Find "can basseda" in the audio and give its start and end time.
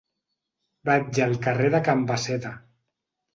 1.89-2.55